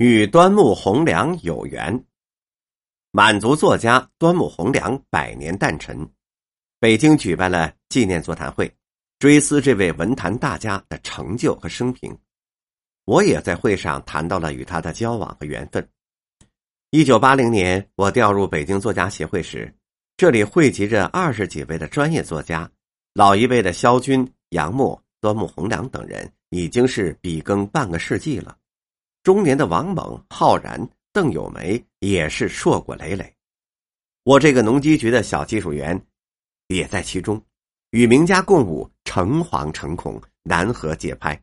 [0.00, 2.06] 与端木蕻良有缘。
[3.10, 6.08] 满族作家端木蕻良百年诞辰，
[6.78, 8.74] 北京举办了纪念座谈会，
[9.18, 12.16] 追思这位文坛大家的成就和生平。
[13.04, 15.86] 我也在会上谈到了与他的交往和缘分。
[16.88, 19.70] 一九八零年，我调入北京作家协会时，
[20.16, 22.70] 这里汇集着二十几位的专业作家，
[23.12, 28.56] 老一辈的萧军、杨沫、端木蕻良等人已经是笔耕半个世纪了。
[29.22, 30.80] 中年的王猛、浩然、
[31.12, 33.36] 邓友梅也是硕果累累，
[34.22, 36.00] 我这个农机局的小技术员
[36.68, 37.42] 也在其中，
[37.90, 41.38] 与名家共舞，诚惶诚恐，难合节拍。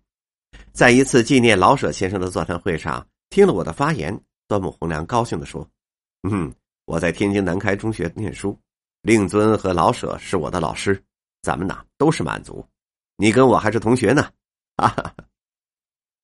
[0.71, 5.69] 在一次纪念老舍先生的座谈会上，听了我的发言，端木蕻良高兴地说
[6.27, 6.51] ：“嗯，
[6.85, 8.59] 我在天津南开中学念书，
[9.03, 10.99] 令尊和老舍是我的老师，
[11.43, 12.67] 咱们呐都是满族，
[13.17, 14.31] 你跟我还是同学呢。”
[14.77, 15.15] 哈哈，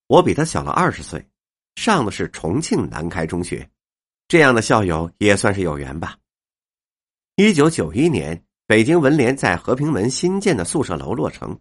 [0.07, 1.23] 我比他小了二十岁。
[1.75, 3.69] 上的是重庆南开中学，
[4.27, 6.17] 这样的校友也算是有缘吧。
[7.35, 11.59] 一九九一年，北京文联在和平门新建的宿舍楼落成，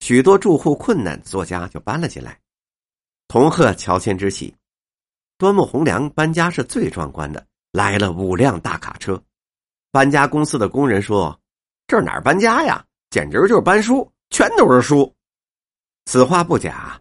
[0.00, 2.40] 许多住户困难作家就搬了进来，
[3.28, 4.54] 同贺乔迁之喜。
[5.38, 9.22] 端木蕻良搬家是最壮观的，来了五辆大卡车。
[9.90, 11.38] 搬家公司的工人说
[11.86, 12.84] ：“这哪儿搬家呀？
[13.10, 15.14] 简直就是搬书，全都是书。”
[16.06, 16.98] 此话不假。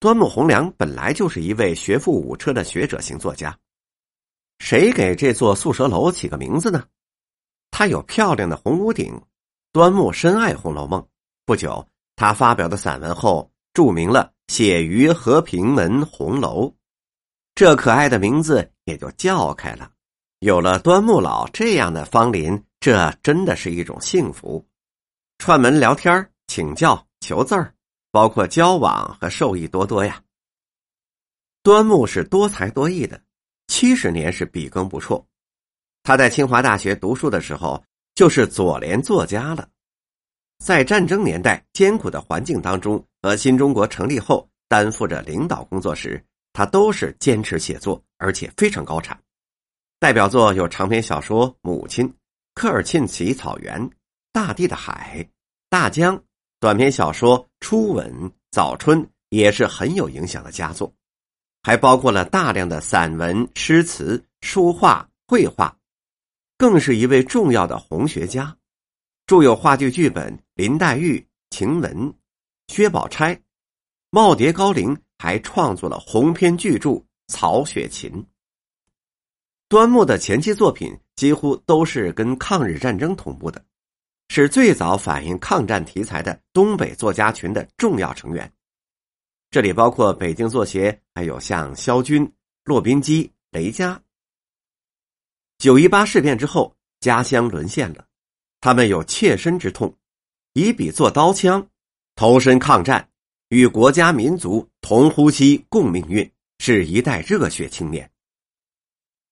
[0.00, 3.58] 端木蕻良本来就是一位学富五车的学者型作家，
[4.58, 6.84] 谁给这座宿舍楼起个名字呢？
[7.70, 9.20] 他有漂亮的红屋顶。
[9.70, 11.00] 端木深爱《红楼梦》，
[11.44, 16.74] 不久他发表的散文后注明了“写于和平门红楼”，
[17.54, 19.92] 这可爱的名字也就叫开了。
[20.38, 24.66] 有了端木老这样的芳邻，这真的是一种幸福。
[25.36, 27.74] 串门聊天请教、求字儿。
[28.10, 30.22] 包括交往和受益多多呀。
[31.62, 33.20] 端木是多才多艺的，
[33.66, 35.24] 七十年是笔耕不辍。
[36.02, 37.84] 他在清华大学读书的时候
[38.14, 39.68] 就是左联作家了，
[40.58, 49.20] 在战争年代艰苦的环境当中和新中国成立后担负着领导工作时，他都是坚持写作，而且非常高产。
[49.98, 52.08] 代表作有长篇小说《母亲》、
[52.54, 53.90] 科尔沁旗草原、
[54.32, 55.28] 大地的海、
[55.68, 56.22] 大江。
[56.60, 58.12] 短篇小说《初吻》
[58.50, 60.92] 《早春》也是很有影响的佳作，
[61.62, 65.76] 还包括了大量的散文、诗词、书画、绘画，
[66.56, 68.56] 更是一位重要的红学家，
[69.26, 71.18] 著有话剧剧本《林黛玉》
[71.50, 71.92] 《晴雯》
[72.68, 73.34] 《薛宝钗》，
[74.10, 76.90] 耄耋高龄还创作了鸿篇巨著
[77.26, 78.10] 《曹雪芹》。
[79.68, 83.62] 端木的前期作品几乎都是跟抗日战争同步的。
[84.28, 88.52] 是最早反映抗战题材的东北作家群的重要成员，
[89.50, 92.30] 这里包括北京作协，还有像萧军、
[92.64, 94.00] 骆宾基、雷佳。
[95.56, 98.06] 九一八事变之后，家乡沦陷了，
[98.60, 99.96] 他们有切身之痛，
[100.52, 101.66] 以笔作刀枪，
[102.14, 103.08] 投身抗战，
[103.48, 108.08] 与国家民族同呼吸共命运，是一代热血青年。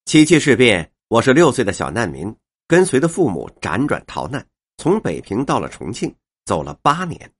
[0.07, 2.35] 七七事变，我是六岁的小难民，
[2.67, 4.45] 跟随的父母辗转逃难。
[4.77, 6.15] 从北平到了重庆，
[6.45, 7.31] 走了八年。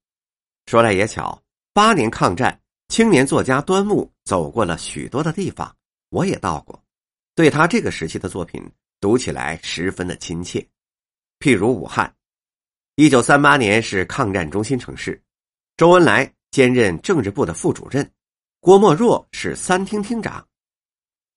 [0.67, 1.41] 说来也巧，
[1.73, 5.77] 八年抗战，青年作家端木走过了许多的地方，
[6.11, 6.83] 我也到过。
[7.35, 8.63] 对他这个时期的作品，
[9.01, 10.67] 读起来十分的亲切。
[11.39, 12.13] 譬如武汉，
[12.95, 15.23] 一九三八年是抗战中心城市，
[15.77, 18.11] 周恩来兼任政治部的副主任，
[18.61, 20.49] 郭沫若是三厅厅长，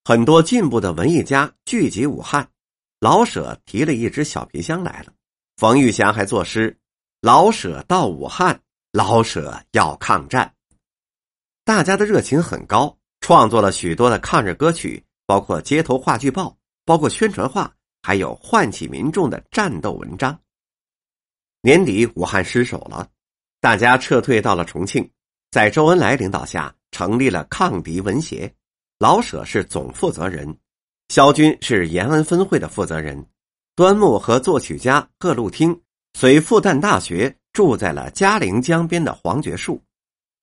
[0.04, 2.50] 很多进步的文艺家聚集武汉。
[2.98, 5.12] 老舍提了一只小皮箱来了。
[5.60, 6.74] 冯玉祥还作诗
[7.20, 8.62] ：“老舍到武汉，
[8.92, 10.54] 老舍要抗战。”
[11.66, 16.56] 大家的热情很高，创作了许多的抗日歌曲，包括街头话剧报，
[16.86, 17.70] 包括宣传画，
[18.00, 20.40] 还有唤起民众的战斗文章。
[21.60, 23.10] 年底，武汉失守了，
[23.60, 25.10] 大家撤退到了重庆，
[25.50, 28.50] 在周恩来领导下成立了抗敌文协，
[28.98, 30.56] 老舍是总负责人，
[31.10, 33.26] 萧军是延安分会的负责人。
[33.74, 35.80] 端木和作曲家贺路汀
[36.14, 39.82] 随复旦大学住在了嘉陵江边的黄桷树，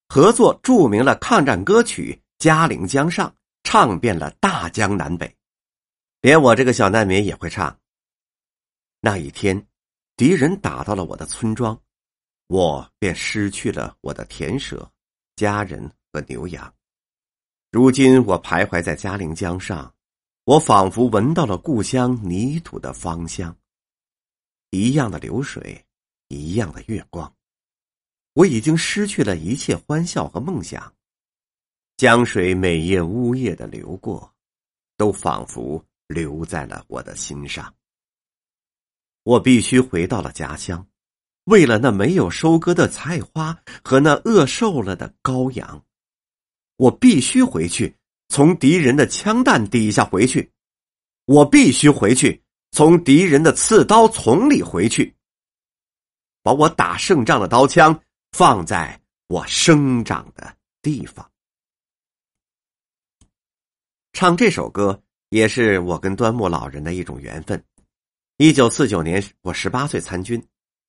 [0.07, 3.29] 合作著名的抗战歌曲《嘉陵江上》，
[3.63, 5.35] 唱遍了大江南北，
[6.21, 7.77] 连我这个小难民也会唱。
[9.01, 9.67] 那一天，
[10.15, 11.79] 敌人打到了我的村庄，
[12.47, 14.89] 我便失去了我的田舍、
[15.35, 16.73] 家人和牛羊。
[17.71, 19.93] 如今我徘徊在嘉陵江上。
[20.47, 23.53] 我仿佛闻到了故乡泥土的芳香，
[24.69, 25.85] 一样的流水，
[26.29, 27.35] 一样的月光，
[28.31, 30.93] 我已经失去了一切欢笑和梦想。
[31.97, 34.33] 江水每夜呜咽的流过，
[34.95, 37.75] 都仿佛留在了我的心上。
[39.23, 40.87] 我必须回到了家乡，
[41.43, 45.85] 为了那没有收割的菜花和那饿瘦了的羔羊，
[46.77, 47.97] 我必须回去，
[48.29, 50.51] 从敌人的枪弹底下回去，
[51.25, 55.15] 我必须回去，从敌人的刺刀丛里回去，
[56.43, 57.99] 把我打胜仗的刀枪
[58.31, 61.29] 放在我生长的地方。
[64.13, 67.63] 唱这首歌也是我跟端木老人的一种缘分。
[68.37, 70.43] 一九四九年，我十八岁参军，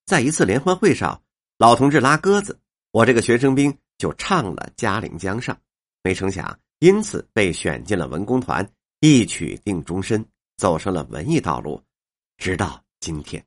[0.07, 1.23] 在一次联欢会上，
[1.57, 2.59] 老同志拉鸽子，
[2.91, 5.55] 我这个学生兵就唱了《嘉陵江上》，
[6.03, 8.69] 没成想因此被选进了文工团，
[9.01, 10.25] 一曲定终身，
[10.57, 11.83] 走上了文艺道路，
[12.37, 13.45] 直到今天。